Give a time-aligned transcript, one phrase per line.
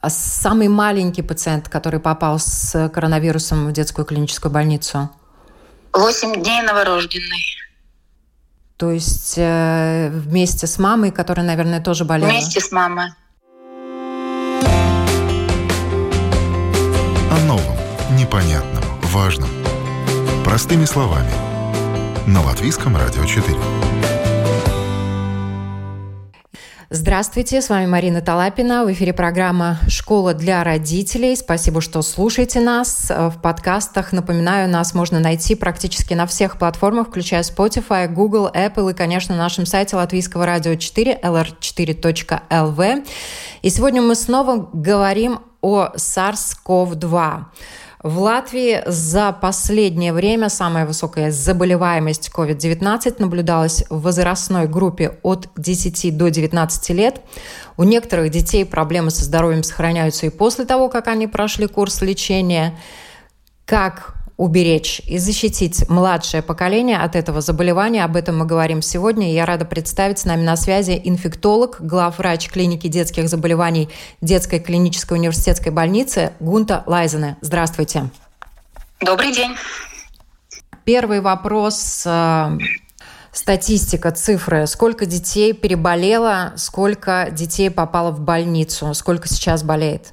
[0.00, 5.10] А самый маленький пациент, который попал с коронавирусом в детскую клиническую больницу?
[5.92, 7.44] Восемь дней новорожденный.
[8.76, 12.30] То есть э, вместе с мамой, которая, наверное, тоже болела?
[12.30, 13.08] Вместе с мамой.
[17.32, 17.76] О новом,
[18.12, 19.50] непонятном, важном.
[20.44, 21.32] Простыми словами.
[22.28, 23.87] На Латвийском радио 4.
[26.90, 28.82] Здравствуйте, с вами Марина Талапина.
[28.82, 31.36] В эфире программа «Школа для родителей».
[31.36, 33.10] Спасибо, что слушаете нас.
[33.10, 38.94] В подкастах, напоминаю, нас можно найти практически на всех платформах, включая Spotify, Google, Apple и,
[38.94, 43.06] конечно, на нашем сайте латвийского радио 4, lr4.lv.
[43.60, 47.44] И сегодня мы снова говорим о SARS-CoV-2.
[48.02, 56.16] В Латвии за последнее время самая высокая заболеваемость COVID-19 наблюдалась в возрастной группе от 10
[56.16, 57.20] до 19 лет.
[57.76, 62.78] У некоторых детей проблемы со здоровьем сохраняются и после того, как они прошли курс лечения.
[63.64, 68.04] Как уберечь и защитить младшее поколение от этого заболевания.
[68.04, 69.32] Об этом мы говорим сегодня.
[69.32, 75.72] Я рада представить с нами на связи инфектолог, главврач клиники детских заболеваний Детской клинической университетской
[75.72, 77.36] больницы Гунта Лайзене.
[77.40, 78.10] Здравствуйте.
[79.00, 79.56] Добрый день.
[80.84, 82.58] Первый вопрос э,
[83.32, 84.68] статистика, цифры.
[84.68, 90.12] Сколько детей переболело, сколько детей попало в больницу, сколько сейчас болеет?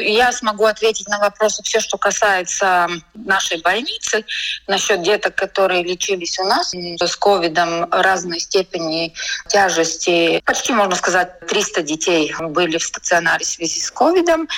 [0.00, 4.24] Я смогу ответить на вопросы все, что касается нашей больницы,
[4.66, 9.14] насчет деток, которые лечились у нас с ковидом разной степени
[9.46, 10.42] тяжести.
[10.44, 14.48] Почти, можно сказать, 300 детей были в стационаре в связи с ковидом.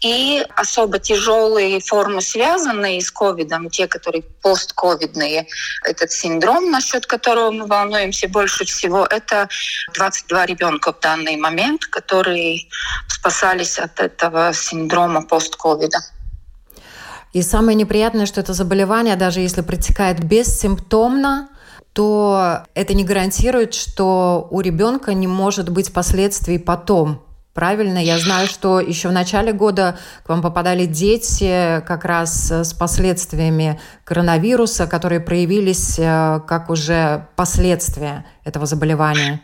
[0.00, 5.46] И особо тяжелые формы, связанные с ковидом, те, которые постковидные,
[5.84, 9.48] этот синдром, насчет которого мы волнуемся больше всего, это
[9.94, 12.68] 22 ребенка в данный момент, которые
[13.08, 15.98] спасались от этого синдрома постковида.
[17.32, 21.48] И самое неприятное, что это заболевание, даже если протекает бессимптомно,
[21.92, 27.25] то это не гарантирует, что у ребенка не может быть последствий потом
[27.56, 32.74] Правильно, я знаю, что еще в начале года к вам попадали дети как раз с
[32.74, 39.40] последствиями коронавируса, которые проявились э, как уже последствия этого заболевания.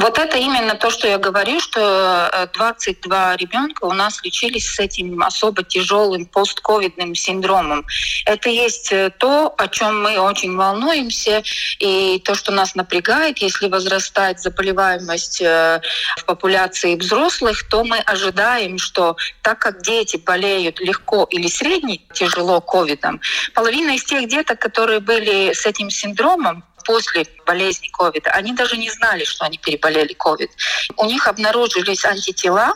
[0.00, 4.78] Вот это именно то, что я говорю, что 22 э, ребенка у нас лечились с
[4.78, 7.84] этим особо тяжелым постковидным синдромом.
[8.24, 11.42] Это есть э, то, о чем мы очень волнуемся,
[11.80, 15.82] и то, что нас напрягает, если возрастает заболеваемость э,
[16.16, 22.62] в популяции взрослых, то мы ожидаем, что так как дети болеют легко или средне тяжело
[22.62, 23.20] ковидом,
[23.52, 28.90] половина из тех деток, которые были с этим синдромом, после болезни COVID, они даже не
[28.90, 30.50] знали, что они переболели COVID.
[30.96, 32.74] У них обнаружились антитела,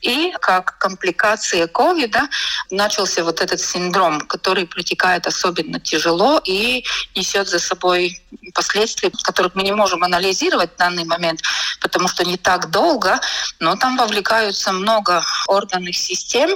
[0.00, 2.28] и как компликация COVID
[2.70, 6.84] начался вот этот синдром, который протекает особенно тяжело и
[7.14, 8.20] несет за собой
[8.54, 11.40] последствия, которых мы не можем анализировать в данный момент,
[11.80, 13.20] потому что не так долго,
[13.58, 16.50] но там вовлекаются много органных систем,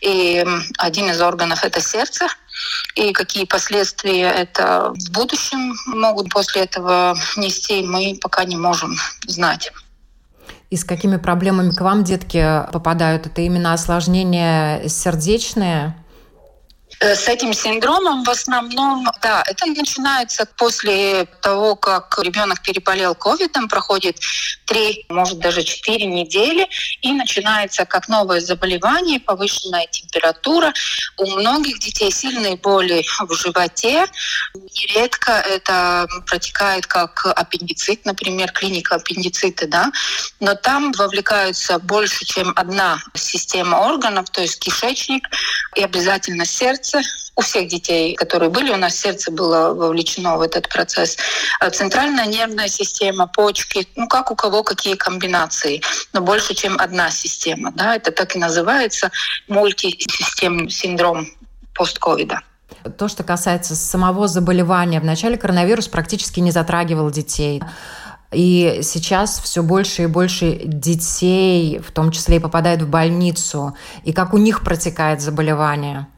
[0.00, 0.44] и
[0.78, 2.28] один из органов— это сердце,
[2.94, 8.96] и какие последствия это в будущем могут после этого нести, мы пока не можем
[9.26, 9.72] знать.
[10.70, 13.26] И с какими проблемами к вам детки попадают?
[13.26, 15.94] Это именно осложнения сердечные?
[17.00, 23.68] Э, с этим синдромом в основном, да, это начинается после того, как ребенок переболел ковидом,
[23.68, 24.18] проходит
[24.64, 26.66] три, может даже четыре недели,
[27.02, 30.72] и начинается как новое заболевание, повышенная температура.
[31.18, 34.06] У многих детей сильные боли в животе.
[34.54, 39.92] Нередко это протекает как аппендицит, например, клиника аппендицита, да,
[40.40, 45.28] но там вовлекаются больше, чем одна система органов, то есть кишечник
[45.74, 47.26] и обязательно сердце, сердце.
[47.38, 51.18] У всех детей, которые были у нас, сердце было вовлечено в этот процесс.
[51.60, 55.82] А центральная нервная система, почки, ну как у кого какие комбинации,
[56.14, 57.72] но больше, чем одна система.
[57.72, 57.96] Да?
[57.96, 59.10] Это так и называется
[59.48, 61.26] мультисистемный синдром
[61.74, 62.40] постковида.
[62.98, 67.60] То, что касается самого заболевания, в начале коронавирус практически не затрагивал детей.
[68.32, 73.76] И сейчас все больше и больше детей, в том числе и попадают в больницу.
[74.04, 76.08] И как у них протекает заболевание?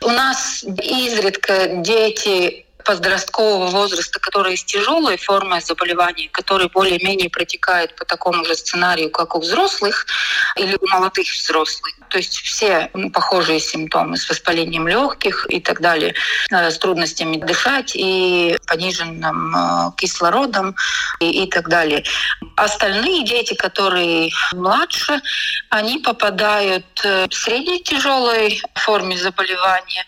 [0.00, 8.04] У нас изредка дети подросткового возраста, которые с тяжелой формой заболевания, которые более-менее протекают по
[8.04, 10.06] такому же сценарию, как у взрослых
[10.56, 11.94] или у молодых взрослых.
[12.12, 16.14] То есть все похожие симптомы с воспалением легких и так далее,
[16.50, 20.76] э, с трудностями дышать и пониженным э, кислородом
[21.20, 22.04] и, и так далее.
[22.56, 25.22] Остальные дети, которые младше,
[25.70, 30.04] они попадают э, в средней тяжелой форме заболевания,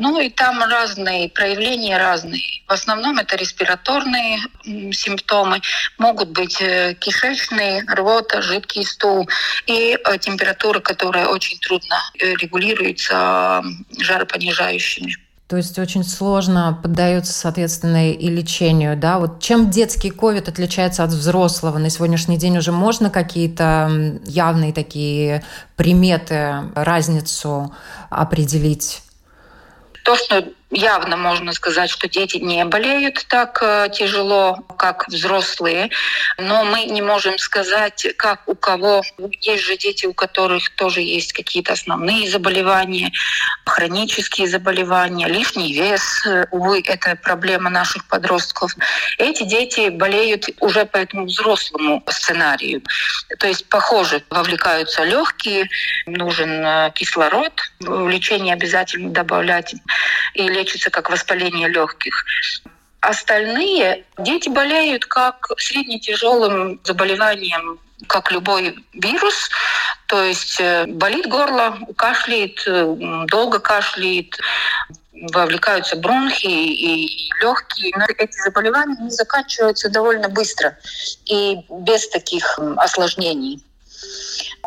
[0.00, 2.42] ну и там разные проявления разные.
[2.66, 4.38] В основном это респираторные
[4.92, 5.60] симптомы,
[5.98, 9.28] могут быть э, кишечные, рвота, жидкий стул
[9.66, 13.62] и э, температура, которая очень трудно э, регулируется
[13.98, 15.16] жаропонижающими.
[15.48, 19.18] То есть очень сложно поддается, соответственно, и лечению, да?
[19.18, 21.76] Вот чем детский ковид отличается от взрослого?
[21.78, 23.90] На сегодняшний день уже можно какие-то
[24.24, 25.44] явные такие
[25.76, 27.74] приметы, разницу
[28.10, 29.02] определить?
[30.04, 35.90] То, что явно можно сказать, что дети не болеют так э, тяжело, как взрослые,
[36.38, 39.02] но мы не можем сказать, как у кого.
[39.40, 43.12] Есть же дети, у которых тоже есть какие-то основные заболевания,
[43.66, 46.24] хронические заболевания, лишний вес.
[46.50, 48.72] Увы, это проблема наших подростков.
[49.18, 52.82] Эти дети болеют уже по этому взрослому сценарию.
[53.38, 55.68] То есть, похоже, вовлекаются легкие,
[56.06, 59.74] нужен э, кислород, в лечение обязательно добавлять
[60.34, 62.24] или лечится как воспаление легких.
[63.00, 69.48] Остальные дети болеют как средне-тяжелым заболеванием, как любой вирус.
[70.06, 74.38] То есть э, болит горло, кашляет, э, долго кашляет,
[75.32, 77.92] вовлекаются бронхи и легкие.
[77.96, 80.76] Но эти заболевания не заканчиваются довольно быстро
[81.24, 83.64] и без таких осложнений.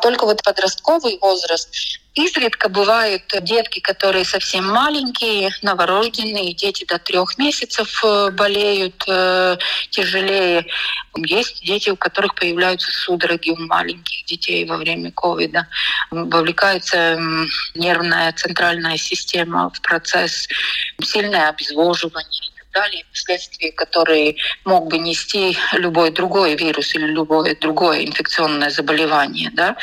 [0.01, 1.69] Только вот подростковый возраст
[2.15, 9.57] Изредка бывают детки, которые совсем маленькие, новорожденные, дети до трех месяцев э, болеют э,
[9.89, 10.67] тяжелее.
[11.15, 15.67] Есть дети, у которых появляются судороги у маленьких детей во время ковида.
[16.11, 17.19] Вовлекается
[17.73, 20.47] нервная центральная система в процесс,
[21.01, 28.71] сильное обезвоживание далее последствия, которые мог бы нести любой другой вирус или любое другое инфекционное
[28.71, 29.51] заболевание.
[29.53, 29.77] Да?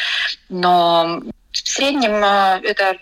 [0.48, 1.22] Но
[1.52, 2.97] в среднем э, это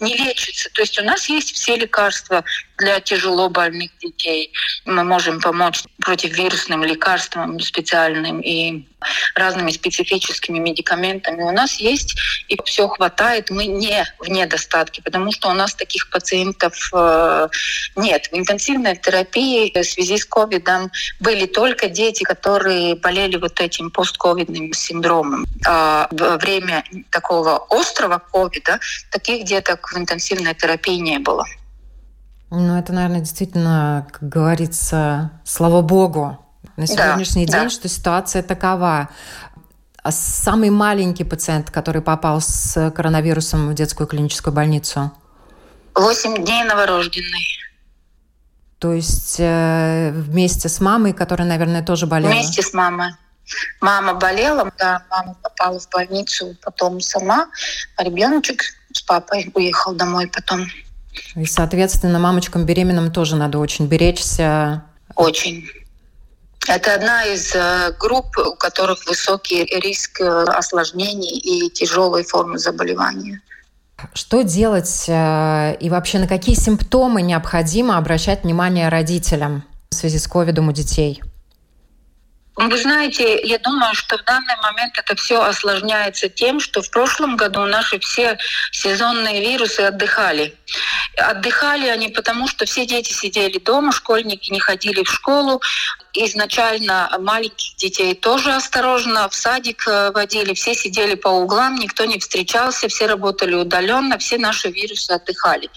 [0.00, 0.70] не лечится.
[0.70, 2.44] То есть у нас есть все лекарства
[2.78, 4.52] для тяжело больных детей.
[4.84, 8.86] Мы можем помочь противовирусным лекарствам специальным и
[9.34, 11.42] разными специфическими медикаментами.
[11.42, 12.16] У нас есть
[12.48, 13.50] и все хватает.
[13.50, 17.48] Мы не в недостатке, потому что у нас таких пациентов э,
[17.96, 18.28] нет.
[18.32, 24.72] В интенсивной терапии в связи с ковидом были только дети, которые болели вот этим постковидным
[24.72, 25.46] синдромом.
[25.66, 28.80] А во время такого острого ковида
[29.10, 31.44] таких деток в интенсивной терапии не было.
[32.56, 36.38] Ну, это, наверное, действительно, как говорится, слава богу,
[36.76, 37.70] на сегодняшний да, день, да.
[37.70, 39.08] что ситуация такова.
[40.02, 45.10] А самый маленький пациент, который попал с коронавирусом в детскую клиническую больницу?
[45.94, 47.46] Восемь дней новорожденный.
[48.78, 52.30] То есть э, вместе с мамой, которая, наверное, тоже болела?
[52.30, 53.12] Вместе с мамой.
[53.80, 57.48] Мама болела, да, мама попала в больницу потом сама,
[57.96, 58.62] а ребеночек
[58.92, 60.66] с папой уехал домой потом.
[61.36, 64.84] И, соответственно, мамочкам беременным тоже надо очень беречься.
[65.14, 65.64] Очень.
[66.66, 73.42] Это одна из э, групп, у которых высокий риск э, осложнений и тяжелой формы заболевания.
[74.14, 80.26] Что делать э, и вообще на какие симптомы необходимо обращать внимание родителям в связи с
[80.26, 81.22] ковидом у детей?
[82.56, 87.36] Вы знаете, я думаю, что в данный момент это все осложняется тем, что в прошлом
[87.36, 88.38] году наши все
[88.70, 90.56] сезонные вирусы отдыхали.
[91.16, 95.60] Отдыхали они потому, что все дети сидели дома, школьники не ходили в школу,
[96.14, 102.18] изначально маленьких детей тоже осторожно в садик э, водили, все сидели по углам, никто не
[102.18, 105.68] встречался, все работали удаленно, все наши вирусы отдыхали.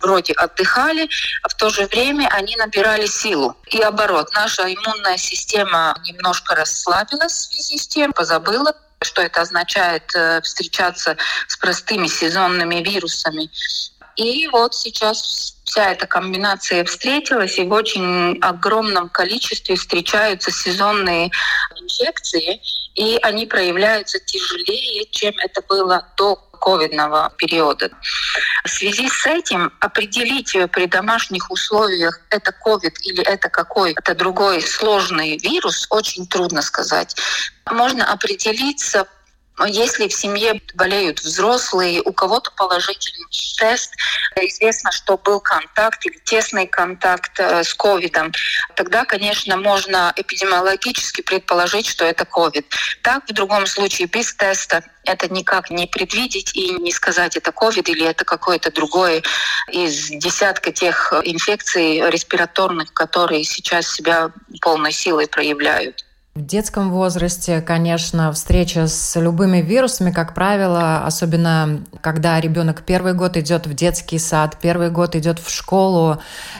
[0.00, 1.08] Вроде отдыхали,
[1.42, 3.56] а в то же время они набирали силу.
[3.68, 10.04] И оборот, наша иммунная система немножко расслабилась в связи с тем, позабыла что это означает
[10.14, 13.50] э, встречаться с простыми сезонными вирусами.
[14.16, 21.30] И вот сейчас вся эта комбинация встретилась, и в очень огромном количестве встречаются сезонные
[21.76, 22.62] инфекции,
[22.94, 27.90] и они проявляются тяжелее, чем это было до ковидного периода.
[28.64, 35.36] В связи с этим определить при домашних условиях это ковид или это какой-то другой сложный
[35.36, 37.14] вирус очень трудно сказать.
[37.70, 39.06] Можно определиться
[39.66, 43.24] если в семье болеют взрослые, у кого-то положительный
[43.56, 43.94] тест,
[44.36, 48.32] известно, что был контакт или тесный контакт э, с ковидом,
[48.74, 52.66] тогда, конечно, можно эпидемиологически предположить, что это ковид.
[53.02, 57.88] Так, в другом случае, без теста это никак не предвидеть и не сказать, это ковид
[57.88, 59.22] или это какое-то другое
[59.70, 66.04] из десятка тех инфекций респираторных, которые сейчас себя полной силой проявляют.
[66.34, 73.36] В детском возрасте, конечно, встреча с любыми вирусами, как правило, особенно когда ребенок первый год
[73.36, 76.18] идет в детский сад, первый год идет в школу,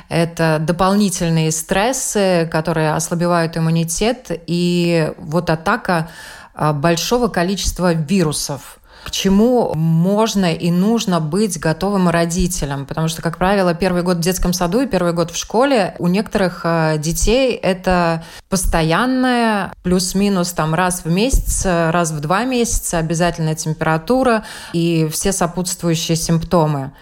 [0.08, 6.08] это дополнительные стрессы, которые ослабевают иммунитет, и вот атака
[6.54, 12.86] а, большого количества вирусов к чему можно и нужно быть готовым родителям.
[12.86, 16.08] Потому что, как правило, первый год в детском саду и первый год в школе у
[16.08, 23.54] некоторых э, детей это постоянная, плюс-минус там раз в месяц, раз в два месяца обязательная
[23.54, 26.92] температура и все сопутствующие симптомы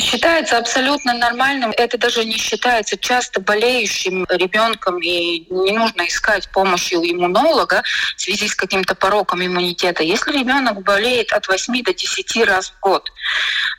[0.00, 1.72] считается абсолютно нормальным.
[1.76, 7.82] Это даже не считается часто болеющим ребенком, и не нужно искать помощи у иммунолога
[8.16, 10.02] в связи с каким-то пороком иммунитета.
[10.02, 13.10] Если ребенок болеет от 8 до 10 раз в год,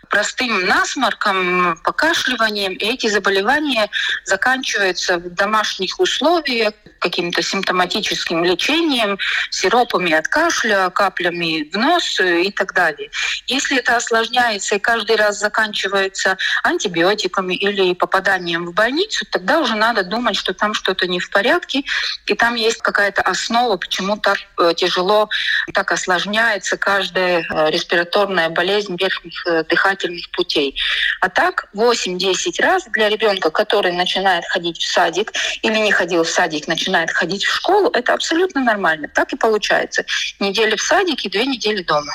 [0.09, 3.89] простым насморком, покашливанием, и эти заболевания
[4.24, 9.19] заканчиваются в домашних условиях каким-то симптоматическим лечением,
[9.51, 13.09] сиропами от кашля, каплями в нос и так далее.
[13.47, 20.03] Если это осложняется и каждый раз заканчивается антибиотиками или попаданием в больницу, тогда уже надо
[20.03, 21.83] думать, что там что-то не в порядке,
[22.25, 25.29] и там есть какая-то основа, почему так э, тяжело,
[25.74, 30.75] так осложняется каждая э, респираторная болезнь верхних э, дыхательных дыхательных путей.
[31.22, 36.30] А так 8-10 раз для ребенка, который начинает ходить в садик или не ходил в
[36.30, 39.08] садик, начинает ходить в школу, это абсолютно нормально.
[39.14, 40.06] Так и получается.
[40.40, 42.14] Неделя в садике, две недели дома.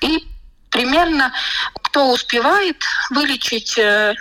[0.00, 0.24] И
[0.70, 1.32] примерно
[1.74, 2.76] кто успевает
[3.10, 4.14] вылечить э,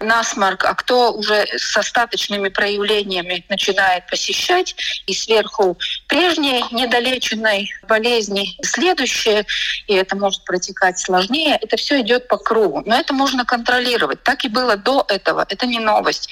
[0.00, 4.74] насморк, а кто уже с остаточными проявлениями начинает посещать,
[5.06, 9.46] и сверху прежней недолеченной болезни следующее,
[9.86, 12.82] и это может протекать сложнее, это все идет по кругу.
[12.84, 14.22] Но это можно контролировать.
[14.22, 15.46] Так и было до этого.
[15.48, 16.28] Это не новость.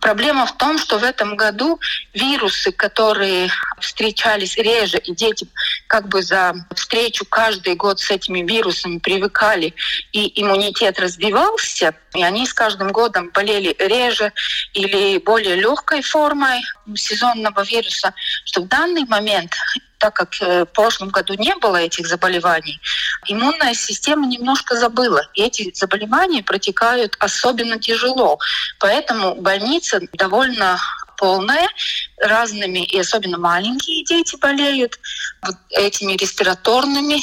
[0.00, 1.78] Проблема в том, что в этом году
[2.14, 3.50] вирусы, которые
[3.80, 5.46] встречались реже, и дети
[5.86, 9.74] как бы за встречу каждый год с этими вирусами привыкали,
[10.12, 14.32] и иммунитет развивался, и они с каждым годом болели реже
[14.72, 16.62] или более легкой формой
[16.96, 19.52] сезонного вируса, что в данный момент
[20.00, 22.80] так как э, в прошлом году не было этих заболеваний,
[23.28, 25.22] иммунная система немножко забыла.
[25.34, 28.38] И эти заболевания протекают особенно тяжело.
[28.78, 30.80] Поэтому больница довольно
[31.18, 31.68] полная,
[32.16, 34.98] разными, и особенно маленькие дети болеют
[35.42, 37.20] вот этими респираторными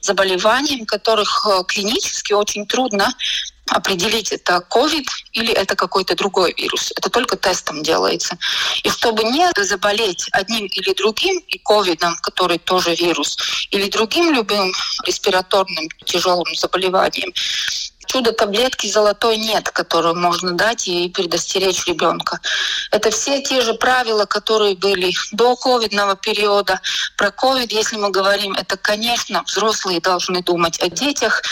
[0.00, 3.12] заболеваниями, которых э, клинически очень трудно
[3.70, 6.92] определить, это COVID или это какой-то другой вирус.
[6.96, 8.38] Это только тестом делается.
[8.82, 13.36] И чтобы не заболеть одним или другим, и ковидом, который тоже вирус,
[13.70, 14.72] или другим любым
[15.04, 17.32] респираторным тяжелым заболеванием,
[18.08, 22.40] чудо-таблетки золотой нет, которую можно дать и предостеречь ребенка.
[22.90, 26.80] Это все те же правила, которые были до ковидного периода.
[27.16, 31.42] Про ковид, если мы говорим, это, конечно, взрослые должны думать о детях.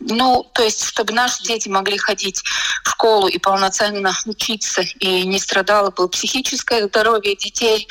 [0.00, 2.42] Ну, то есть, чтобы наши дети могли ходить
[2.84, 7.88] в школу и полноценно учиться, и не страдало бы психическое здоровье детей,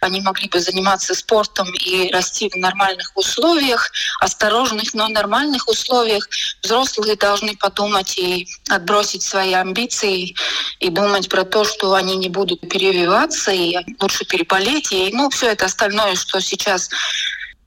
[0.00, 6.28] они могли бы заниматься спортом и расти в нормальных условиях, осторожных, но нормальных условиях.
[6.62, 10.34] Взрослые должны подумать и отбросить свои амбиции
[10.80, 14.92] и думать про то, что они не будут перевиваться и лучше переболеть.
[14.92, 16.90] И ну, все это остальное, что сейчас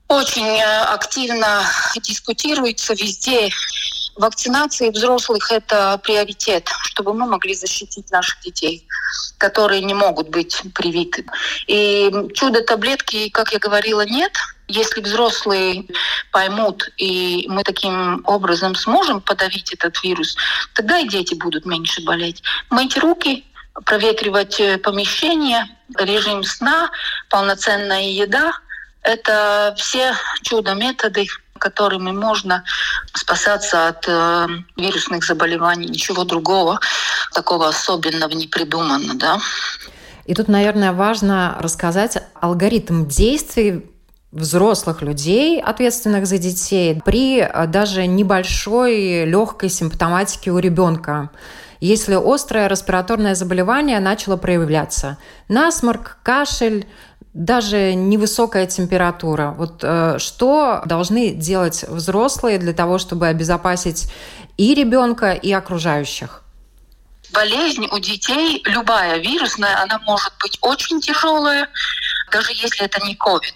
[0.08, 1.64] очень э, активно
[2.02, 3.50] дискутируется везде.
[4.16, 8.86] Вакцинация взрослых– это приоритет, чтобы мы могли защитить наших детей,
[9.38, 11.24] которые не могут быть привиты.
[11.68, 14.32] И чудо-таблетки, как я говорила, нет–
[14.68, 15.86] если взрослые
[16.30, 20.36] поймут, и мы таким образом сможем подавить этот вирус,
[20.74, 22.42] тогда и дети будут меньше болеть.
[22.68, 23.46] Мыть руки,
[23.86, 26.90] проветривать э, помещение, режим сна,
[27.30, 28.52] полноценная еда—
[29.02, 31.26] это все чудо-методы,
[31.58, 32.64] которыми можно
[33.14, 35.88] спасаться от э, вирусных заболеваний.
[35.88, 36.80] Ничего другого
[37.32, 39.38] такого особенного не придумано, да.
[40.24, 43.86] И тут, наверное, важно рассказать алгоритм действий
[44.30, 51.30] взрослых людей, ответственных за детей, при э, даже небольшой легкой симптоматике у ребенка.
[51.80, 55.16] Если острое респираторное заболевание начало проявляться.
[55.48, 56.86] Насморк, кашель,
[57.34, 59.54] даже невысокая температура.
[59.56, 64.10] Вот э, что должны делать взрослые для того, чтобы обезопасить
[64.56, 66.42] и ребенка, и окружающих?
[67.32, 71.68] Болезнь у детей, любая вирусная, она может быть очень тяжелая,
[72.32, 73.54] даже если это не COVID.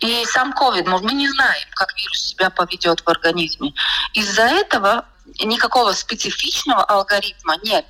[0.00, 3.72] И сам COVID, мы не знаем, как вирус себя поведет в организме.
[4.12, 5.06] Из-за этого
[5.44, 7.86] никакого специфичного алгоритма нет.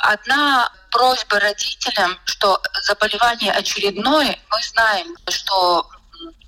[0.00, 5.88] Одна просьба родителям, что заболевание очередное, мы знаем, что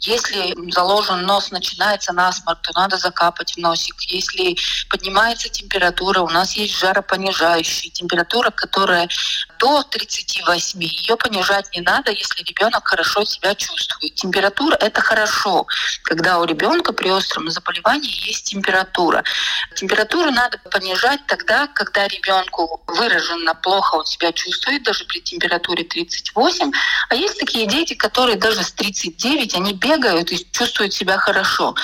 [0.01, 3.95] если заложен нос, начинается насморк, то надо закапать в носик.
[4.03, 4.57] Если
[4.89, 9.09] поднимается температура, у нас есть жаропонижающая температура, которая
[9.59, 10.83] до 38.
[10.83, 14.15] Ее понижать не надо, если ребенок хорошо себя чувствует.
[14.15, 15.67] Температура– это хорошо,
[16.03, 19.23] когда у ребенка при остром заболевании есть температура.
[19.77, 26.73] Температуру надо понижать тогда, когда ребенку выраженно плохо он себя чувствует, даже при температуре 38.
[27.11, 31.75] А есть такие дети, которые даже с 39, они бегают и чувствуют себя хорошо.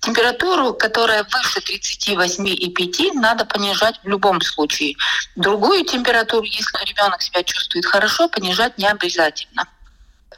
[0.00, 4.94] Температуру, которая выше 38,5, надо понижать в любом случае.
[5.36, 9.66] Другую температуру, если ребенок себя чувствует хорошо, понижать не обязательно.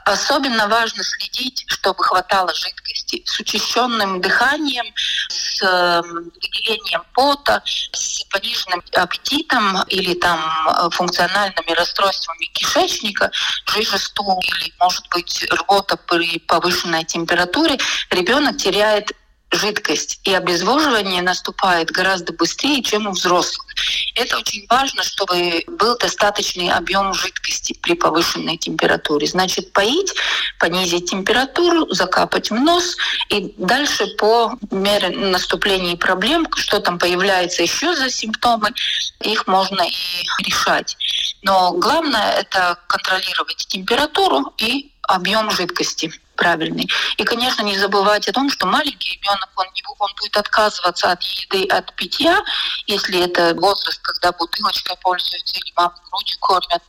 [0.05, 2.88] Особенно важно следить, чтобы хватало жидкости
[3.25, 4.87] с учащенным дыханием,
[5.29, 13.31] с эм, выделением пота, с пониженным аппетитом или там э, функциональными расстройствами кишечника,
[13.67, 17.79] жижа стул или, может быть, рвота при повышенной температуре,
[18.11, 19.12] ребенок теряет
[19.50, 23.67] жидкость, и обезвоживание наступает гораздо быстрее, чем у взрослых.
[24.14, 29.26] Это очень важно, чтобы был достаточный объем жидкости при повышенной температуре.
[29.26, 30.14] Значит, поить,
[30.59, 32.97] понизить температуру, закапать в нос,
[33.31, 38.73] и дальше по мере наступления проблем, что там появляется еще за симптомы,
[39.21, 40.97] их можно и решать.
[41.43, 46.88] Но главное это контролировать температуру и объем жидкости правильный.
[47.18, 49.66] И, конечно, не забывать о том, что маленький ребенок, он,
[49.99, 52.42] он будет отказываться от еды, от питья,
[52.87, 56.83] если это возраст, когда бутылочкой пользуются или мамы грудью кормят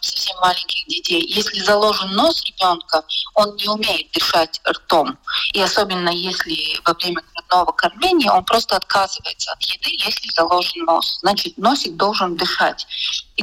[0.00, 1.22] совсем маленьких детей.
[1.28, 3.04] Если заложен нос ребенка,
[3.34, 5.18] он не умеет дышать ртом.
[5.52, 11.18] И особенно если во время грудного кормления он просто отказывается от еды, если заложен нос.
[11.20, 12.86] Значит, носик должен дышать.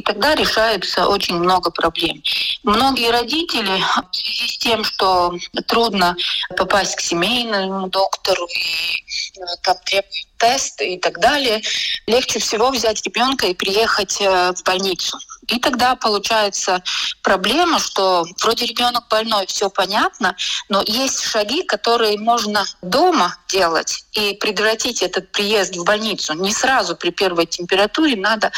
[0.00, 2.22] И тогда решается очень много проблем.
[2.62, 5.34] Многие родители в связи с тем, что
[5.66, 6.16] трудно
[6.56, 9.04] попасть к семейному доктору и
[9.38, 11.60] э, там требуют тест и так далее,
[12.06, 15.18] легче всего взять ребенка и приехать э, в больницу.
[15.48, 16.82] И тогда получается
[17.22, 20.36] проблема, что вроде ребенок больной, все понятно,
[20.68, 26.34] но есть шаги, которые можно дома делать и предотвратить этот приезд в больницу.
[26.34, 28.52] Не сразу при первой температуре надо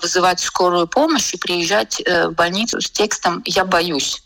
[0.00, 4.22] вызывать скорую помощь и приезжать э, в больницу с текстом «я боюсь».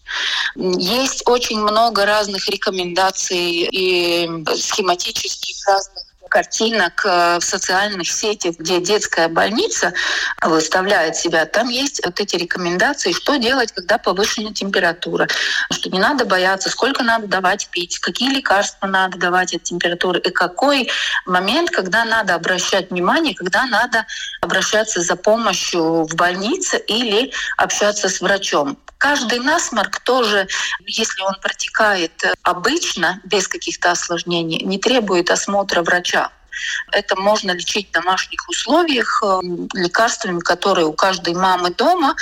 [0.57, 6.00] Есть очень много разных рекомендаций и схематических разных
[6.31, 9.93] картинок э, в социальных сетях, где детская больница
[10.41, 15.29] выставляет себя, там есть вот эти рекомендации, что делать, когда повышена температура,
[15.71, 20.31] что не надо бояться, сколько надо давать пить, какие лекарства надо давать от температуры, и
[20.31, 20.89] какой
[21.27, 24.07] момент, когда надо обращать внимание, когда надо
[24.41, 28.79] обращаться за помощью в больнице или общаться с врачом.
[29.01, 30.47] Каждый насморк тоже,
[30.85, 36.31] если он протекает обычно, без каких-то осложнений, не требует осмотра врача.
[36.93, 39.41] Это можно лечить в домашних условиях э,
[39.75, 42.17] лекарствами, которые у каждой мамы дома.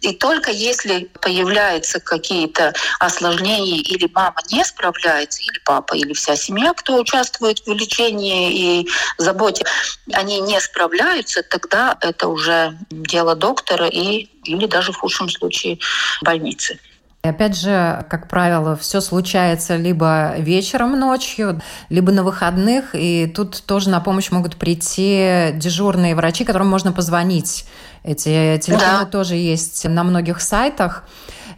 [0.00, 6.72] И только если появляются какие-то осложнения или мама не справляется, или папа, или вся семья,
[6.74, 9.64] кто участвует в лечении и заботе,
[10.12, 15.78] они не справляются, тогда это уже дело доктора и или даже в худшем случае
[16.22, 16.78] больницы.
[17.24, 23.62] И опять же, как правило, все случается либо вечером ночью, либо на выходных, и тут
[23.64, 27.64] тоже на помощь могут прийти дежурные врачи, которым можно позвонить.
[28.02, 29.04] Эти телефоны да.
[29.04, 31.04] тоже есть на многих сайтах.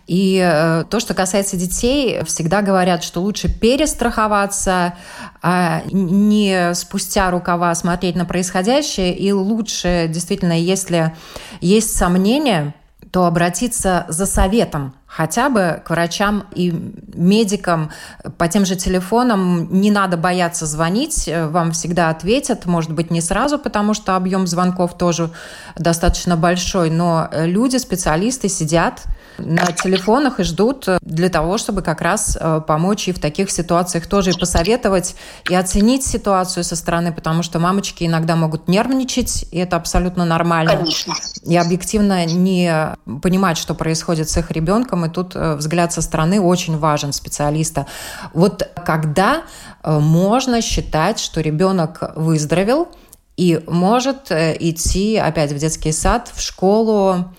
[0.07, 4.93] И э, то, что касается детей, всегда говорят, что лучше перестраховаться,
[5.41, 9.17] а не спустя рукава смотреть на происходящее.
[9.17, 11.15] И лучше, действительно, если
[11.63, 12.75] есть сомнения,
[13.11, 16.73] то обратиться за советом хотя бы к врачам и
[17.15, 17.93] медикам
[18.37, 19.73] по тем же телефонам.
[19.73, 24.99] Не надо бояться звонить, вам всегда ответят, может быть, не сразу, потому что объем звонков
[24.99, 25.31] тоже
[25.77, 29.05] достаточно большой, но люди, специалисты сидят,
[29.39, 34.07] на телефонах и ждут для того, чтобы как раз э, помочь и в таких ситуациях
[34.07, 35.17] тоже и посоветовать,
[35.49, 40.77] и оценить ситуацию со стороны, потому что мамочки иногда могут нервничать, и это абсолютно нормально.
[40.77, 41.15] Конечно.
[41.43, 46.41] И объективно не понимать, что происходит с их ребенком, и тут э, взгляд со стороны
[46.41, 47.87] очень важен специалиста.
[48.33, 49.43] Вот когда
[49.83, 52.89] э, можно считать, что ребенок выздоровел
[53.37, 57.35] и может идти опять в детский сад, в школу,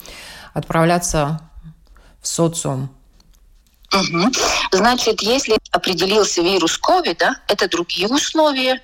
[0.53, 1.39] отправляться
[2.26, 2.90] социум?
[3.94, 4.32] Угу.
[4.76, 8.82] Значит, если определился вирус ковида, это другие условия.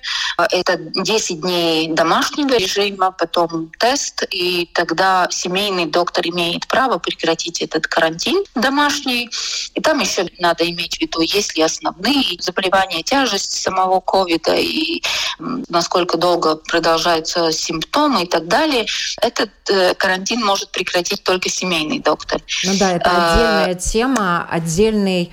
[0.50, 7.86] Это 10 дней домашнего режима, потом тест, и тогда семейный доктор имеет право прекратить этот
[7.86, 9.30] карантин домашний.
[9.74, 15.02] И там еще надо иметь в виду, есть ли основные заболевания, тяжесть самого ковида и
[15.38, 18.86] насколько долго продолжаются симптомы и так далее.
[19.20, 22.40] Этот э, карантин может прекратить только семейный доктор.
[22.64, 25.32] Ну да, это а, отдельная а, тема, отдельный,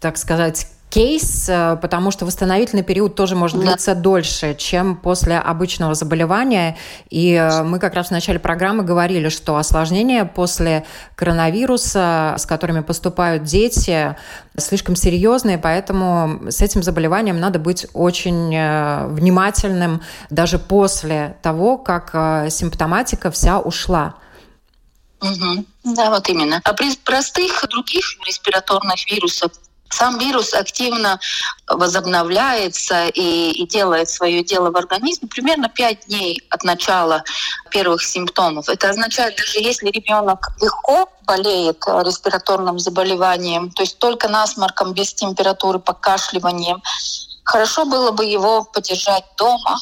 [0.00, 4.00] так сказать, кейс, э, потому что восстановительный период тоже может длиться да.
[4.00, 6.76] дольше, чем после обычного заболевания.
[7.10, 12.80] И э, мы как раз в начале программы говорили, что осложнения после коронавируса, с которыми
[12.80, 14.16] поступают дети,
[14.56, 22.50] слишком серьезные, поэтому с этим заболеванием надо быть очень э, внимательным даже после того, как
[22.50, 24.14] симптоматика вся ушла.
[25.20, 25.64] Угу.
[25.96, 26.60] Да, вот именно.
[26.64, 29.50] А при простых других респираторных вирусах
[29.90, 31.18] сам вирус активно
[31.66, 37.24] возобновляется и, и делает свое дело в организме примерно 5 дней от начала
[37.70, 38.68] первых симптомов.
[38.68, 45.78] Это означает, даже если ребенок легко болеет респираторным заболеванием, то есть только насморком, без температуры,
[45.78, 46.82] покашливанием,
[47.44, 49.78] хорошо было бы его подержать дома,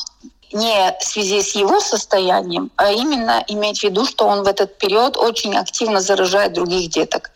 [0.53, 4.79] не в связи с его состоянием, а именно иметь в виду, что он в этот
[4.79, 7.31] период очень активно заражает других деток.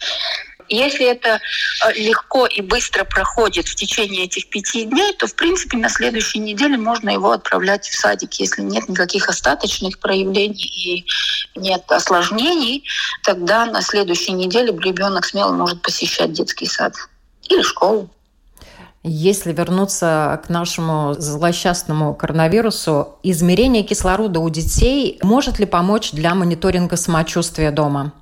[0.71, 1.41] Если это
[1.85, 6.39] э, легко и быстро проходит в течение этих пяти дней, то, в принципе, на следующей
[6.39, 8.35] неделе можно его отправлять в садик.
[8.35, 11.05] Если нет никаких остаточных проявлений и
[11.57, 12.85] нет осложнений,
[13.25, 16.95] тогда на следующей неделе ребенок смело может посещать детский сад
[17.49, 18.09] или школу.
[19.03, 26.97] Если вернуться к нашему злосчастному коронавирусу, измерение кислорода у детей может ли помочь для мониторинга
[26.97, 28.13] самочувствия дома?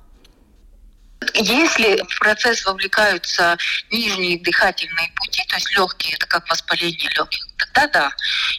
[1.33, 3.57] Если в процесс вовлекаются
[3.91, 8.11] нижние дыхательные пути, то есть легкие, это как воспаление легких, тогда да.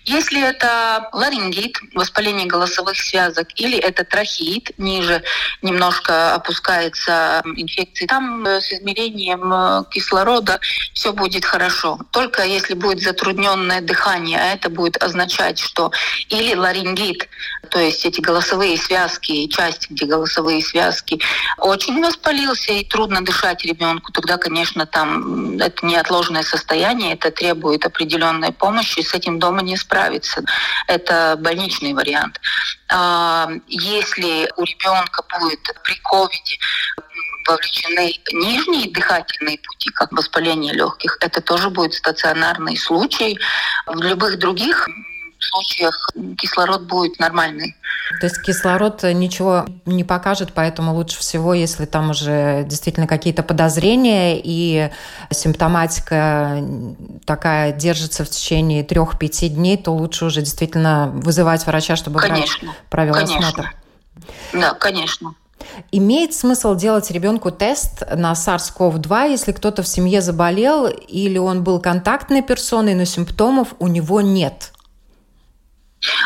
[0.04, 5.22] Если это ларингит, воспаление голосовых связок, или это трахеит, ниже
[5.62, 10.60] немножко опускается инфекция, там э, с измерением э, кислорода
[10.94, 11.98] все будет хорошо.
[12.12, 15.92] Только если будет затрудненное дыхание, а это будет означать, что
[16.28, 17.28] или ларингит,
[17.70, 21.20] то есть эти голосовые связки, части, где голосовые связки,
[21.58, 28.52] очень воспалился и трудно дышать ребенку, тогда, конечно, там это неотложное состояние, это требует определенной
[28.52, 30.42] помощи, с этим дома не справиться.
[30.87, 32.40] Это больничный вариант.
[32.88, 36.59] А, если у ребенка будет при ковиде
[37.46, 43.38] вовлечены нижние дыхательные пути, как воспаление легких, это тоже будет стационарный случай.
[43.87, 44.88] В любых других
[45.44, 47.76] случаях кислород будет нормальный.
[48.20, 54.40] То есть кислород ничего не покажет, поэтому лучше всего, если там уже действительно какие-то подозрения
[54.42, 54.90] и
[55.31, 56.62] симптоматика
[57.24, 62.76] такая держится в течение трех-пяти дней, то лучше уже действительно вызывать врача, чтобы конечно, врач
[62.90, 63.38] провел конечно.
[63.38, 63.74] осмотр.
[64.53, 65.35] Да, конечно.
[65.92, 71.81] Имеет смысл делать ребенку тест на SARS-CoV-2, если кто-то в семье заболел или он был
[71.81, 74.72] контактной персоной, но симптомов у него нет?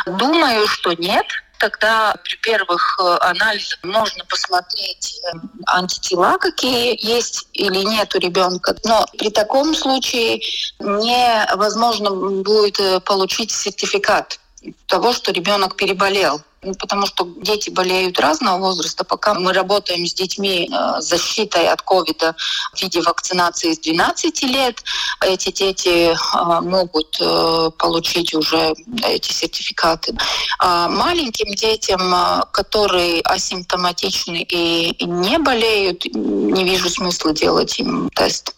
[0.06, 1.26] Думаю, что нет.
[1.58, 8.76] Тогда при первых э, анализах можно посмотреть э, антитела, какие есть или нет у ребенка.
[8.84, 10.40] Но при таком случае
[10.80, 14.40] невозможно будет э, получить сертификат
[14.86, 16.42] того, что ребенок переболел.
[16.64, 19.04] Ну, потому что дети болеют разного возраста.
[19.04, 22.34] Пока мы работаем с детьми э, с защитой от ковида
[22.74, 24.82] в виде вакцинации с 12 лет,
[25.20, 30.16] эти дети э, могут э, получить уже эти сертификаты.
[30.58, 32.14] А маленьким детям,
[32.52, 38.54] которые асимптоматичны и не болеют, не вижу смысла делать им тест.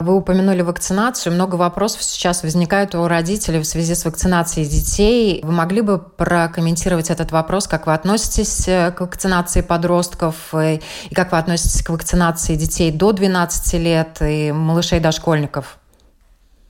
[0.00, 1.32] Вы упомянули вакцинацию.
[1.32, 5.40] Много вопросов сейчас возникает у родителей в связи с вакцинацией детей.
[5.44, 11.14] Вы могли бы прокомментировать этот вопрос, как вы относитесь э, к вакцинации подростков э, и
[11.14, 15.78] как вы относитесь к вакцинации детей до 12 лет и малышей дошкольников?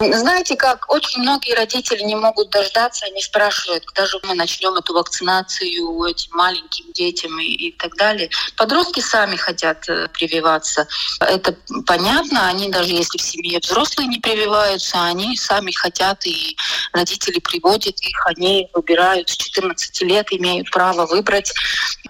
[0.00, 4.92] Знаете как, очень многие родители не могут дождаться, они спрашивают, когда же мы начнем эту
[4.92, 8.28] вакцинацию этим маленьким детям и, и так далее.
[8.56, 10.88] Подростки сами хотят э, прививаться.
[11.20, 16.56] Это понятно, они даже если в семье взрослые не прививаются, они сами хотят, и
[16.92, 21.52] родители приводят их, они выбирают с 14 лет, имеют право выбрать,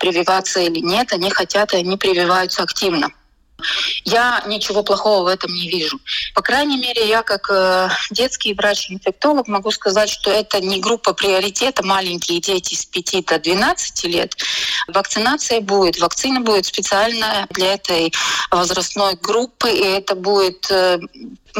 [0.00, 3.10] прививаться или нет, они хотят, и они прививаются активно.
[4.04, 5.98] Я ничего плохого в этом не вижу.
[6.34, 11.84] По крайней мере, я как э, детский врач-инфектолог могу сказать, что это не группа приоритета
[11.84, 14.36] маленькие дети с 5 до 12 лет.
[14.88, 15.98] Вакцинация будет.
[16.00, 18.12] Вакцина будет специальная для этой
[18.50, 20.98] возрастной группы, и это будет э,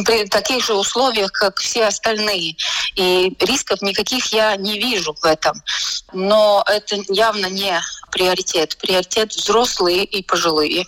[0.04, 2.56] при таких же условиях, как все остальные.
[2.96, 5.62] И рисков никаких я не вижу в этом.
[6.12, 8.76] Но это явно не приоритет.
[8.78, 10.86] Приоритет взрослые и пожилые.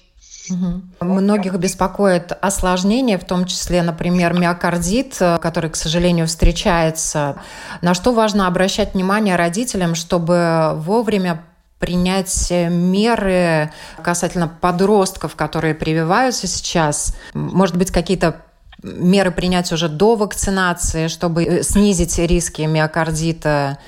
[0.51, 1.07] Угу.
[1.07, 7.37] Многих беспокоит осложнение, в том числе, например, миокардит, который, к сожалению, встречается.
[7.83, 11.43] На что важно обращать внимание родителям, чтобы вовремя
[11.79, 13.71] принять меры
[14.03, 17.15] касательно подростков, которые прививаются сейчас?
[17.35, 18.37] Может быть, какие-то
[18.83, 23.79] меры принять уже до вакцинации, чтобы снизить риски миокардита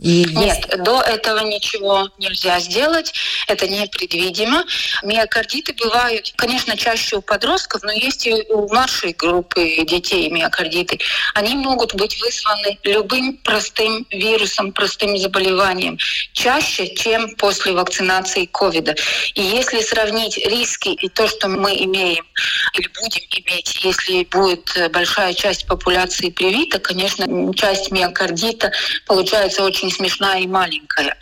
[0.00, 0.82] и Нет, есть...
[0.82, 3.12] до этого ничего нельзя сделать,
[3.46, 4.64] это непредвидимо.
[5.04, 10.98] Миокардиты бывают, конечно, чаще у подростков, но есть и у младшей группы детей миокардиты.
[11.34, 15.96] Они могут быть вызваны любым простым вирусом, простым заболеванием,
[16.32, 18.96] чаще, чем после вакцинации ковида.
[19.34, 22.26] И если сравнить риски и то, что мы имеем
[22.74, 28.72] или будем иметь, если будет большая часть популяции привита, конечно, часть миокардита
[29.06, 31.16] получается очень очень смешная и маленькая.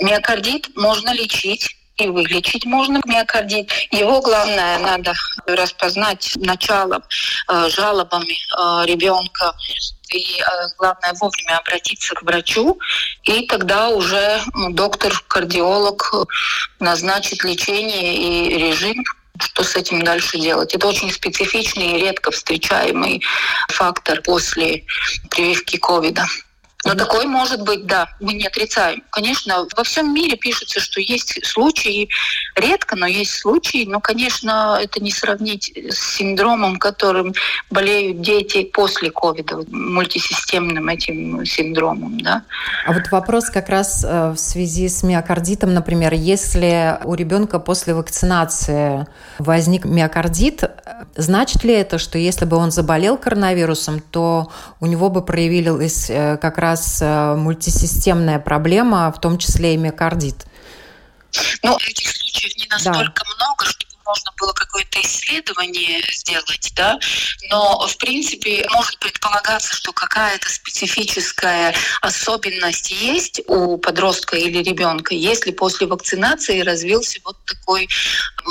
[0.00, 3.70] Миокардит можно лечить и вылечить можно миокардит.
[3.90, 5.14] Его главное надо
[5.46, 7.02] распознать началом
[7.48, 9.52] э, жалобами э, ребенка
[10.10, 10.42] и э,
[10.78, 12.78] главное вовремя обратиться к врачу,
[13.24, 16.12] и тогда уже доктор-кардиолог
[16.80, 19.02] назначит лечение и режим
[19.38, 20.72] что с этим дальше делать.
[20.72, 23.24] Это очень специфичный и редко встречаемый
[23.70, 24.84] фактор после
[25.30, 26.24] прививки ковида.
[26.84, 29.02] Но такой может быть, да, мы не отрицаем.
[29.10, 32.08] Конечно, во всем мире пишется, что есть случаи,
[32.56, 37.34] редко, но есть случаи, но, конечно, это не сравнить с синдромом, которым
[37.70, 42.42] болеют дети после ковида, мультисистемным этим синдромом, да.
[42.86, 47.94] А вот вопрос как раз э, в связи с миокардитом, например, если у ребенка после
[47.94, 49.06] вакцинации
[49.38, 50.64] возник миокардит,
[51.16, 56.36] значит ли это, что если бы он заболел коронавирусом, то у него бы проявилась э,
[56.38, 60.46] как раз э, мультисистемная проблема, в том числе и миокардит.
[61.62, 63.34] Ну, этих случаев не настолько да.
[63.36, 66.98] много, что можно было какое-то исследование сделать, да,
[67.50, 75.50] но в принципе может предполагаться, что какая-то специфическая особенность есть у подростка или ребенка, если
[75.50, 77.88] после вакцинации развился вот такой,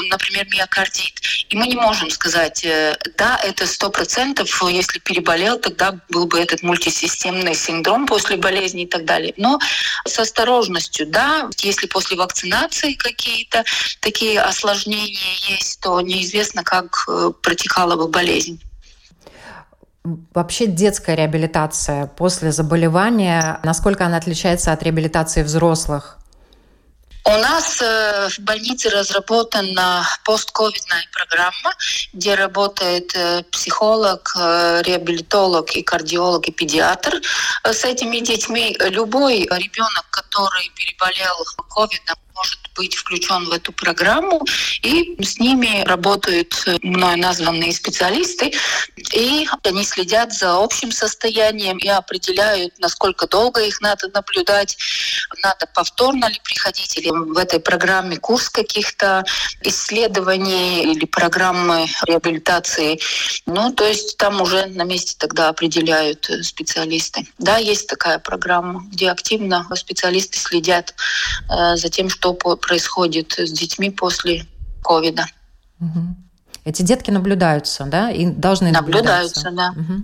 [0.10, 1.14] например, миокардит.
[1.50, 6.40] И мы не можем сказать, э, да, это сто процентов, если переболел, тогда был бы
[6.40, 9.34] этот мультисистемный синдром после болезни и так далее.
[9.38, 9.60] Но
[10.06, 13.64] с осторожностью, да, если после вакцинации какие-то
[14.00, 18.62] такие осложнения есть, то неизвестно, как э, протекала бы болезнь.
[20.34, 26.18] Вообще детская реабилитация после заболевания, насколько она отличается от реабилитации взрослых?
[27.24, 31.72] У нас э, в больнице разработана постковидная программа,
[32.14, 37.22] где работает э, психолог, реабилитолог и кардиолог и педиатр
[37.64, 38.76] с этими детьми.
[38.80, 41.36] Любой ребенок, который переболел
[41.70, 44.46] ковидом, может быть включен в эту программу,
[44.82, 48.54] и с ними работают мной названные специалисты,
[49.14, 54.78] и они следят за общим состоянием и определяют, насколько долго их надо наблюдать,
[55.44, 59.24] надо повторно ли приходить, или в этой программе курс каких-то
[59.64, 63.00] исследований или программы реабилитации.
[63.46, 67.28] Ну, то есть там уже на месте тогда определяют специалисты.
[67.38, 70.96] Да, есть такая программа, где активно специалисты следят
[71.50, 74.46] э, за тем, что происходит с детьми после
[74.84, 75.26] ковида.
[76.64, 79.50] Эти детки наблюдаются, да, и должны наблюдаться.
[79.50, 79.74] Наблюдаются, да.
[79.76, 80.04] Угу.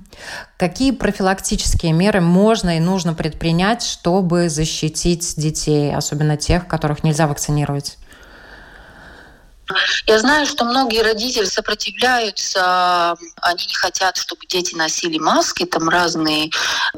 [0.57, 7.99] Какие профилактические меры можно и нужно предпринять, чтобы защитить детей, особенно тех, которых нельзя вакцинировать?
[10.05, 16.49] Я знаю, что многие родители сопротивляются, они не хотят, чтобы дети носили маски, там разные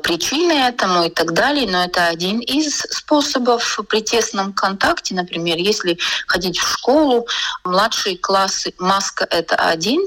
[0.03, 5.97] причины этому и так далее, но это один из способов при тесном контакте, например, если
[6.27, 7.27] ходить в школу,
[7.63, 10.03] младшие классы, маска— это один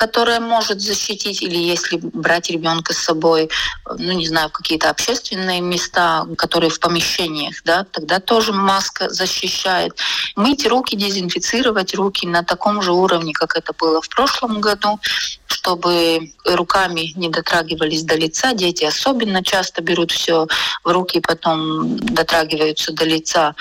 [0.00, 3.50] которая может защитить, или если брать ребенка с собой,
[3.98, 9.92] ну не знаю, какие-то общественные места, которые в помещениях, да, тогда тоже маска защищает.
[10.36, 14.98] Мыть руки, дезинфицировать руки на таком же уровне, как это было в прошлом году,
[15.46, 18.54] чтобы руками не дотрагивались до лица.
[18.54, 20.46] Дети особенно часто берут все
[20.84, 23.54] в руки и потом дотрагиваются до лица.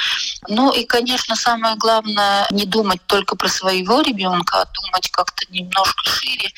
[0.47, 6.09] Ну и, конечно, самое главное не думать только про своего ребенка, а думать как-то немножко
[6.29, 6.49] шире.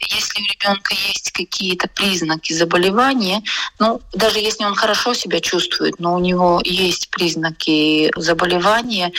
[0.00, 3.42] Если у ребенка есть какие-то признаки заболевания,
[3.78, 9.12] ну даже если он хорошо себя чувствует, но у него есть признаки заболевания,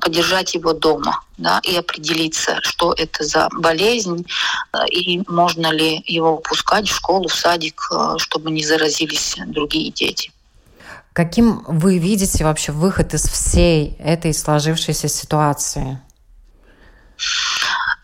[0.00, 4.26] поддержать его дома да, и определиться, что это за болезнь,
[4.72, 9.90] э, и можно ли его пускать в школу, в садик, э, чтобы не заразились другие
[9.92, 10.32] дети.
[11.12, 16.00] Каким вы видите вообще выход из всей этой сложившейся ситуации?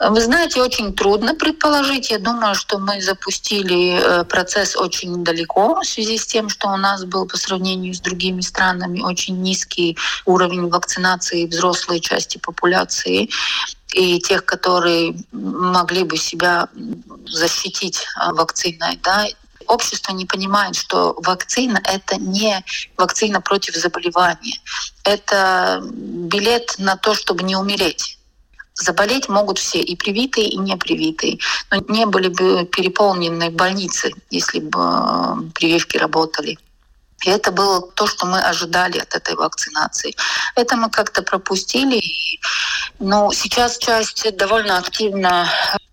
[0.01, 2.11] Вы знаете, очень трудно предположить.
[2.11, 6.77] Я думаю, что мы запустили э, процесс очень далеко в связи с тем, что у
[6.79, 13.29] нас был по сравнению с другими странами очень низкий уровень вакцинации взрослой части популяции
[13.93, 16.69] и тех, которые могли бы себя
[17.27, 19.27] защитить э, вакциной, да,
[19.67, 22.65] общество не понимает, что вакцина— это не
[22.97, 24.59] вакцина против заболевания.
[25.05, 28.17] Это билет на то, чтобы не умереть.
[28.81, 31.39] Заболеть могут все, и привитые, и непривитые.
[31.71, 36.59] Но не были бы переполнены больницы, если бы э, прививки работали.
[37.27, 40.17] И это было то, что мы ожидали от этой вакцинации.
[40.57, 42.03] Это мы как-то пропустили.
[42.99, 45.47] Но сейчас часть довольно активно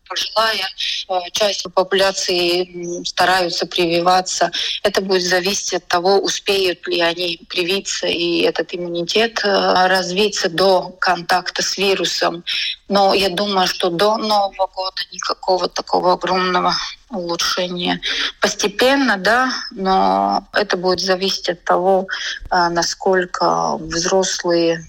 [0.07, 0.69] пожилая
[1.09, 4.51] э, часть популяции стараются прививаться.
[4.83, 10.95] Это будет зависеть от того, успеют ли они привиться и этот иммунитет э, развиться до
[10.99, 12.43] контакта с вирусом.
[12.87, 16.73] Но я думаю, что до Нового года никакого такого огромного
[17.09, 18.01] улучшения.
[18.41, 22.07] Постепенно, да, но это будет зависеть от того,
[22.49, 24.85] а, насколько взрослые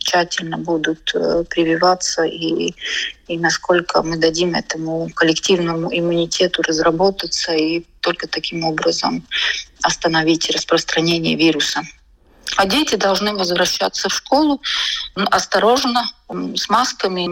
[0.00, 2.74] тщательно будут э, прививаться и,
[3.28, 9.26] и насколько мы дадим этому коллективному иммунитету разработаться и только таким образом
[9.82, 11.82] остановить распространение вируса.
[12.56, 14.60] А дети должны возвращаться в школу
[15.14, 16.04] осторожно,
[16.56, 17.26] с масками,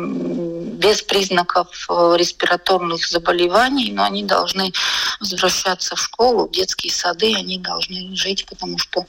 [0.76, 4.72] без признаков э, респираторных заболеваний, но они должны
[5.18, 9.06] возвращаться в школу, в детские сады, они должны жить, потому что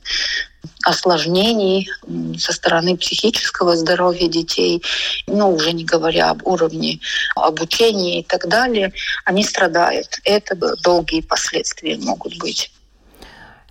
[0.86, 1.90] осложнений
[2.38, 4.82] со стороны психического здоровья детей,
[5.28, 7.00] ну, уже не говоря об уровне
[7.36, 8.94] обучения и так далее,
[9.26, 10.20] они страдают.
[10.24, 12.73] Это долгие последствия могут быть.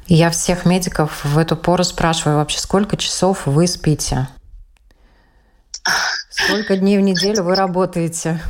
[0.06, 4.28] Я всех медиков в эту пору спрашиваю вообще, сколько часов вы спите?
[6.30, 8.40] Сколько дней в неделю вы работаете?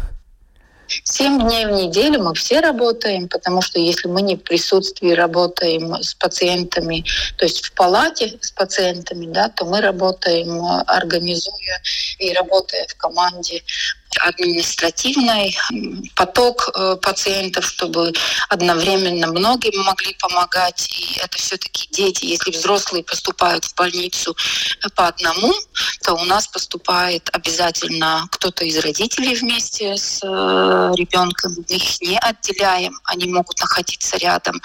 [1.05, 5.95] Семь дней в неделю мы все работаем, потому что если мы не в присутствии работаем
[5.95, 7.05] с пациентами,
[7.38, 11.81] то есть в палате с пациентами, да, то мы работаем, организуя
[12.19, 13.62] и работая в команде
[14.20, 15.57] административный
[16.14, 18.12] поток э, пациентов, чтобы
[18.48, 20.88] одновременно многим могли помогать.
[20.90, 22.27] И это все-таки дети.
[22.27, 24.37] Если взрослые поступают в больницу
[24.85, 25.53] э, по одному,
[26.03, 30.27] то у нас поступает обязательно кто-то из родителей вместе с э,
[30.96, 31.55] ребенком.
[31.57, 34.61] Мы их не отделяем, они могут находиться рядом.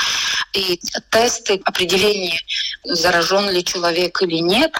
[0.53, 0.79] И
[1.12, 2.39] тесты, определение,
[2.83, 4.73] заражен ли человек или нет,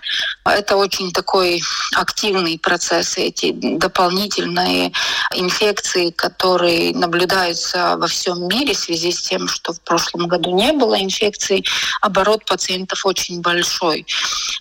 [0.45, 1.62] это очень такой
[1.95, 3.17] активный процесс.
[3.17, 4.91] Эти дополнительные разные
[5.36, 10.72] инфекции, которые наблюдаются во всем мире в связи с тем, что в прошлом году не
[10.74, 11.65] было инфекций,
[12.02, 14.06] оборот пациентов очень большой.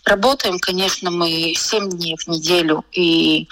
[0.05, 3.49] Работаем, конечно, мы 7 дней в неделю, и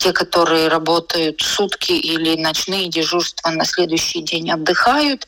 [0.00, 5.26] те, которые работают сутки или ночные дежурства на следующий день отдыхают.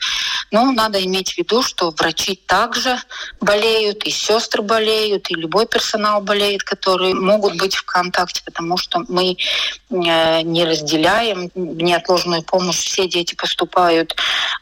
[0.50, 2.98] Но надо иметь в виду, что врачи также
[3.40, 9.04] болеют, и сестры болеют, и любой персонал болеет, которые могут быть в контакте, потому что
[9.08, 12.82] мы э, не разделяем неотложную помощь.
[12.82, 14.16] Все дети поступают.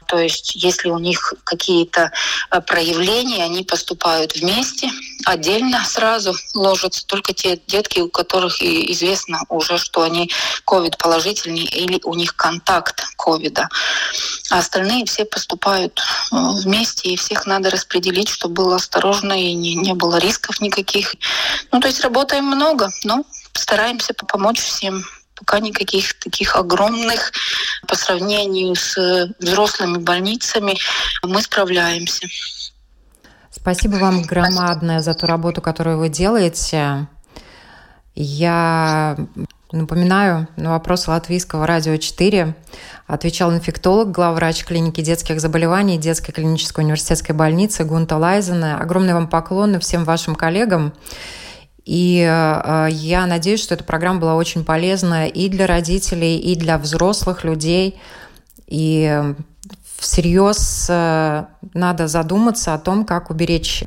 [0.08, 2.10] То есть если у них какие-то
[2.50, 4.90] э, проявления, они поступают вместе,
[5.24, 10.30] отдельно сразу ложатся только те детки, у которых известно уже, что что они
[10.64, 13.68] ковид-положительные или у них контакт ковида.
[14.50, 16.00] А остальные все поступают
[16.32, 21.14] э, вместе, и всех надо распределить, чтобы было осторожно и не, не было рисков никаких.
[21.72, 27.32] Ну, то есть работаем много, но стараемся помочь всем пока никаких таких огромных
[27.88, 30.76] по сравнению с взрослыми больницами
[31.22, 32.26] мы справляемся.
[33.50, 37.08] Спасибо вам громадное за ту работу, которую вы делаете.
[38.14, 39.16] Я
[39.72, 42.56] Напоминаю, на вопрос Латвийского радио 4
[43.06, 48.80] отвечал инфектолог, главврач клиники детских заболеваний детской клинической университетской больницы Гунта Лайзена.
[48.80, 50.92] Огромный вам поклон и всем вашим коллегам.
[51.84, 56.76] И э, я надеюсь, что эта программа была очень полезная и для родителей, и для
[56.76, 58.00] взрослых людей.
[58.66, 59.22] И
[59.98, 61.44] всерьез э,
[61.74, 63.84] надо задуматься о том, как уберечь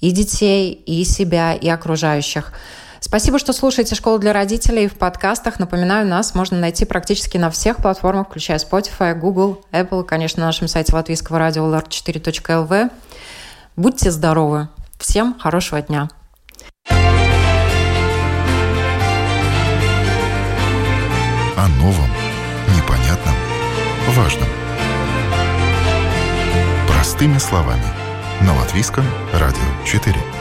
[0.00, 2.52] и детей, и себя, и окружающих.
[3.06, 5.60] Спасибо, что слушаете «Школу для родителей» в подкастах.
[5.60, 10.66] Напоминаю, нас можно найти практически на всех платформах, включая Spotify, Google, Apple, конечно, на нашем
[10.66, 12.90] сайте латвийского радио lr4.lv.
[13.76, 14.68] Будьте здоровы.
[14.98, 16.10] Всем хорошего дня.
[21.56, 22.10] О новом,
[22.76, 23.36] непонятном,
[24.16, 24.48] важном.
[26.88, 27.86] Простыми словами.
[28.40, 30.35] На Латвийском радио 4.